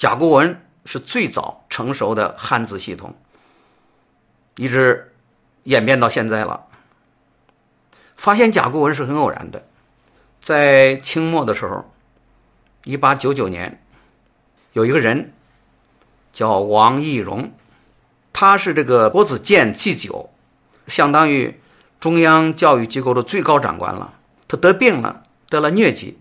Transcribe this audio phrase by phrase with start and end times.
[0.00, 3.14] 甲骨文是最早成熟的汉字系统，
[4.56, 5.12] 一直
[5.64, 6.64] 演变到现在了。
[8.16, 9.62] 发现甲骨文是很偶然的，
[10.40, 11.84] 在清末的时候，
[12.84, 13.78] 一八九九年，
[14.72, 15.34] 有一个人
[16.32, 17.52] 叫王懿荣，
[18.32, 20.30] 他是这个国子监祭酒，
[20.86, 21.60] 相当于
[22.00, 24.14] 中央教育机构的最高长官了。
[24.48, 26.18] 他得病了，得了疟疾，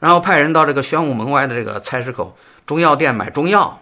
[0.00, 2.34] 然后派人到这个玄武门外的这个菜市口
[2.68, 3.80] 中药店买中药，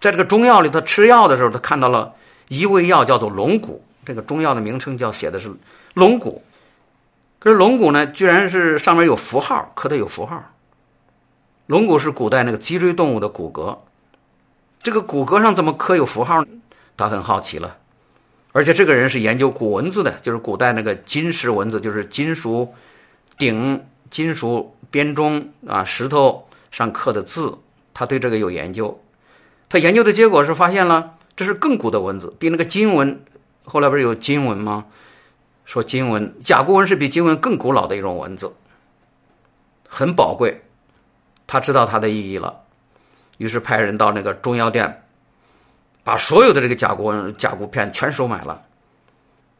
[0.00, 2.12] 在这个中药里头吃药的时候，他看到了
[2.48, 3.84] 一味药，叫做龙骨。
[4.04, 5.54] 这个中药的名称叫写的是
[5.94, 6.42] 龙骨，
[7.38, 10.42] 可是龙骨呢，居然是上面有符号，刻的有符号。
[11.66, 13.78] 龙骨是古代那个脊椎动物的骨骼，
[14.82, 16.44] 这个骨骼上怎么刻有符号？
[16.96, 17.76] 他很好奇了。
[18.52, 22.74] 而且这个人是研究古文字的，就是古代那个金石文字，就是金属
[23.36, 27.52] 鼎、金属编钟啊，石头上刻的字，
[27.98, 28.96] 他对这个有研究。
[29.68, 33.20] 他研究的结果是发现了，这是更古的文字，比那个金文。
[33.64, 34.86] 后来不是有金文吗？
[35.64, 38.52] 说金文甲骨文是比金文更古老的一种文字，
[39.88, 40.62] 很宝贵。
[41.48, 42.56] 他知道它的意义了，
[43.38, 45.02] 于是派人到那个中药店，
[46.04, 48.62] 把所有的这个甲骨文甲骨片全收买了，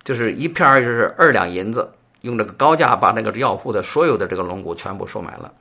[0.04, 5.52] 就是一片就是二两银子，用这个高价把那个药铺的所有的这个龙骨全部收买了。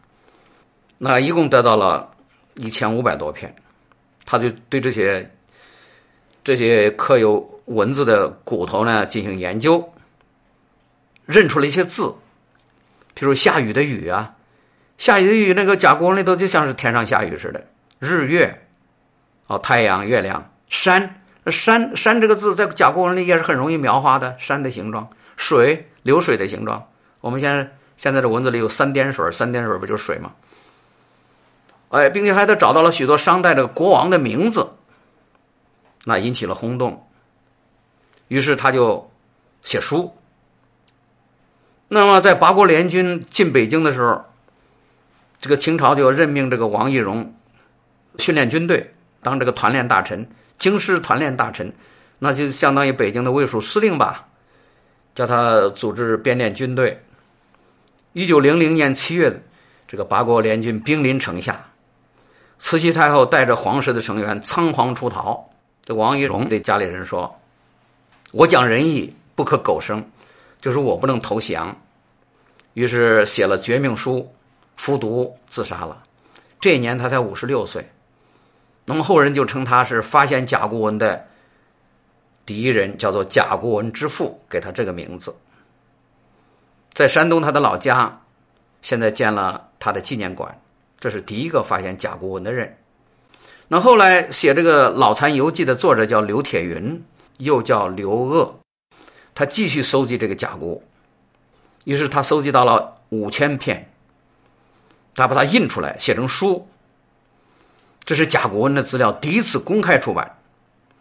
[1.00, 2.10] 那一共得到了
[2.58, 3.56] 一千五百多片，
[4.26, 5.32] 他就对这些
[6.44, 7.54] 这些刻有。
[7.68, 9.92] 文字的骨头呢进行研究，
[11.26, 12.04] 认出了一些字，
[13.14, 14.34] 譬如下雨的雨啊，
[14.98, 17.62] 下雨的雨那个甲骨文里头就像是天上下雨似的，
[18.00, 18.68] 日月，
[19.48, 26.82] 哦太阳月亮山山山这个字在甲骨文里也是很容易描画的山的形状，水流水的形状。
[27.20, 30.32] 我们现在现在的文字里有三点水，三点水不就是水吗？
[31.90, 34.70] 哎，并且还得找到了许多商代的国王的名字，
[36.06, 37.08] 那引起了轰动。
[38.28, 39.10] 于是他就
[39.62, 40.14] 写书。
[41.88, 44.26] 那么在八国联军进北京的时候，
[45.40, 47.34] 这个清朝就任命这个王懿荣
[48.18, 50.28] 训练军队，当这个团练大臣、
[50.58, 51.74] 京师团练大臣，
[52.20, 54.28] 那就相当于北京的卫戍司令吧，
[55.16, 57.02] 叫他组织编练军队。
[58.12, 59.42] 一九零零年七月，
[59.88, 61.70] 这个八国联军兵临城下，
[62.60, 65.50] 慈禧太后带着皇室的成员仓皇出逃。
[65.84, 67.40] 这王懿荣对家里人说。
[68.34, 70.04] 我讲仁义，不可苟生，
[70.60, 71.76] 就是我不能投降。
[72.74, 74.30] 于是写了绝命书，
[74.76, 76.04] 服毒自杀了。
[76.60, 77.90] 这一年他才五十六岁。
[78.84, 81.26] 那么后人就称他是发现甲骨文的
[82.46, 85.34] 第一人，叫做甲骨文之父，给他这个名字。
[86.94, 88.22] 在山东他的老家，
[88.82, 90.60] 现在建了他的纪念馆。
[91.00, 92.78] 这是第一个发现甲骨文的人。
[93.68, 97.04] 那后来写这个《老残游记》的作者叫刘铁云。
[97.40, 98.62] 又叫刘鄂，
[99.36, 100.82] 他继续搜集这个甲骨，
[101.84, 103.92] 于是他搜集到了五千篇，
[105.14, 106.68] 他把它印出来写成书。
[108.04, 110.40] 这是甲骨文的资料第一次公开出版。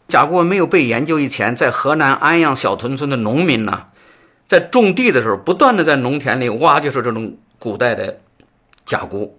[0.09, 3.87] 甲骨文没有被研究以前，在河南安阳小屯村的农民呢，
[4.47, 8.21] 在种地的时候，不断的在农田里挖，就是这种古代的
[8.84, 9.39] 甲骨。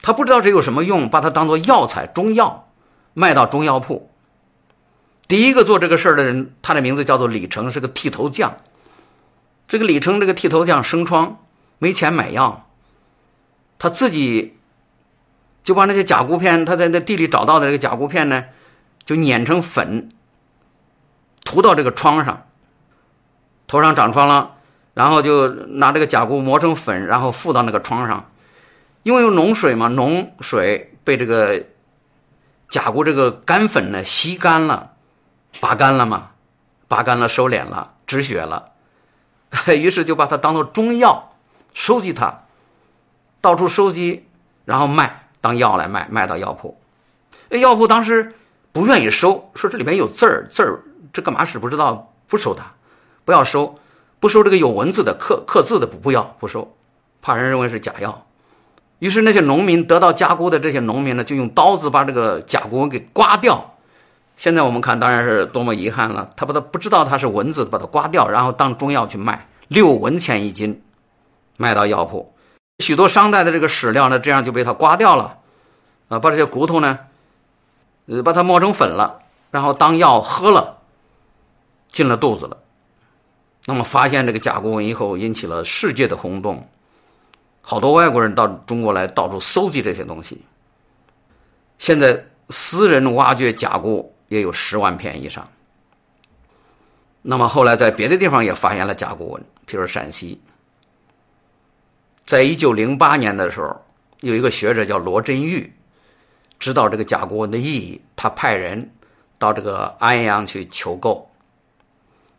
[0.00, 2.68] 他不知道这有什么用，把它当做药材、中药
[3.14, 4.10] 卖到中药铺。
[5.26, 8.56] 第一个做这个事儿的人，他的名字叫做李成，是个剃头匠。
[9.66, 11.38] 这个李成这个剃头匠生疮，
[11.78, 12.66] 没钱买药，
[13.78, 14.56] 他自己
[15.62, 18.44] 就把那些甲骨片，他在那地里找到的这个甲骨片呢，
[19.04, 20.08] 就碾成粉，
[21.44, 22.46] 涂到这个疮上。
[23.66, 24.52] 头上长疮了，
[24.94, 28.30] 然后就拿这个甲骨磨成粉，然后敷到那个疮上。
[29.02, 31.64] 因为有脓水嘛，脓水被这个
[32.68, 34.92] 甲骨这个干粉呢吸干了。
[35.60, 36.32] 拔干了嘛，
[36.86, 38.72] 拔干了，收敛了，止血了，
[39.66, 41.30] 于是就把它当做中药，
[41.74, 42.42] 收集它，
[43.40, 44.28] 到处收集，
[44.66, 46.78] 然后卖当药来卖，卖到药铺。
[47.48, 48.34] 药铺当时
[48.72, 52.74] 不愿意收，说这里面有字儿，字儿这干嘛使不知道，不收它，
[53.24, 53.80] 不要收，
[54.20, 56.76] 不收这个有文字的刻刻字的不不要不收，
[57.22, 58.26] 怕人认为是假药。
[58.98, 63.74] 于是那些农民得到甲骨的这些农民呢，就用刀子把这个甲骨文给刮掉。
[64.36, 66.30] 现在我们看，当然是多么遗憾了。
[66.36, 70.80] 他把他不知道他是文字，把它刮掉，然后当中药去卖，六文钱一斤，
[71.56, 72.32] 卖到药铺。
[72.78, 75.36] 许多商代的这个史料呢，这样就被他刮掉了，
[76.08, 76.98] 啊，把这些骨头呢，
[78.06, 80.78] 呃，把它磨成粉了，然后当药喝了，
[81.90, 82.56] 进了肚子了。
[83.66, 86.64] 那么发现这个甲骨文以后，引起了世界的轰动，
[87.70, 90.42] 好多外国人到中国来，到处搜集这些东西。
[91.76, 92.18] 现在
[92.48, 95.46] 私人挖掘甲骨也有十万片以上。
[97.20, 100.40] 那么后来在别的地方也发现了甲骨文，比如陕西。
[102.24, 103.78] 在一九零八年的时候，
[104.20, 105.70] 有一个学者叫罗振玉，
[106.58, 108.90] 知道这个甲骨文的意义，他派人
[109.38, 111.30] 到这个安阳去求购，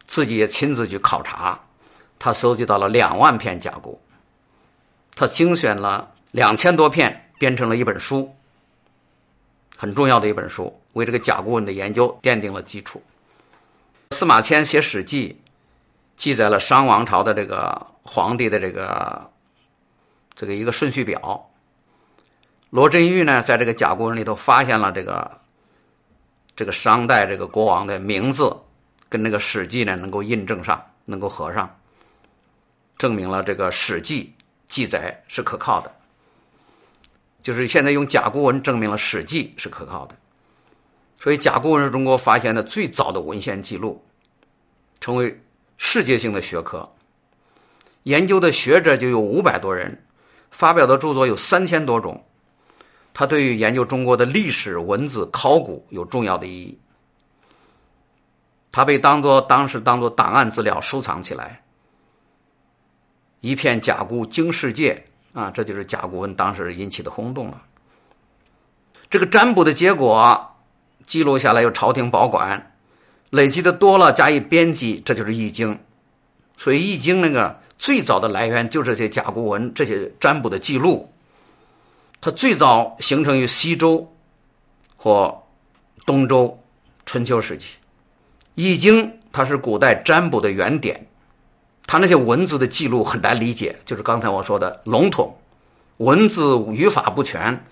[0.07, 1.59] 自己也亲自去考察，
[2.17, 4.01] 他搜集到了两万片甲骨，
[5.19, 8.33] 他精选了两千多片，编成了一本书，
[9.75, 13.03] 很重要的一本书，为这个甲骨文的研究奠定了基础。
[14.11, 15.37] 司马迁写《史记》，
[16.15, 19.29] 记载了商王朝的这个皇帝的这个。
[20.35, 21.49] 这个一个顺序表，
[22.69, 25.41] 罗振玉呢，在这个甲骨文里头发现了这个
[26.55, 28.55] 这个商代这个国王的名字，
[29.09, 31.77] 跟那个《史记》呢能够印证上，能够合上，
[32.97, 34.33] 证明了这个《史记》
[34.69, 35.93] 记载是可靠的。
[37.43, 40.15] 就是现在用甲骨文证明了《史记》是可靠的，
[41.19, 44.01] 所以甲骨文是中国发现的最早的文献记录，
[45.01, 45.41] 成为
[45.77, 46.89] 世界性的学科，
[48.03, 50.05] 研究的学者就有五百多人。
[50.51, 52.25] 发表的著作有三千多种，
[53.13, 56.77] 它对于研究中国的历史文字考古有重要的意义。
[58.71, 61.61] 它被当做当时当做档案资料收藏起来，
[63.41, 65.03] 一片甲骨惊世界
[65.33, 65.49] 啊！
[65.51, 67.61] 这就是甲骨文当时引起的轰动了。
[69.09, 70.55] 这个占卜的结果
[71.05, 72.73] 记录下来，由朝廷保管，
[73.29, 75.75] 累积的多了加以编辑，这就是《易经》。
[76.57, 77.59] 所以，《易经》那个。
[77.79, 81.09] 最早的来源就是这些甲骨文，这些占卜的记录。
[82.19, 84.13] 它最早形成于西周
[84.97, 85.41] 或
[86.05, 86.61] 东周
[87.05, 87.77] 春秋时期，
[88.55, 91.07] 《易经》它是古代占卜的原点。
[91.91, 95.35] 他那些文字的记录很难理解，就是刚才我说的笼统，
[95.97, 97.65] 文字语法不全，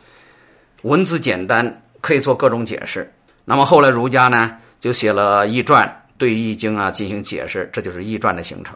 [0.81, 3.13] 文字简单，可以做各种解释。
[3.45, 5.87] 那么后来儒家呢，就写了《易传》，
[6.17, 8.75] 对《易经》啊进行解释，这就是《易传》的形成。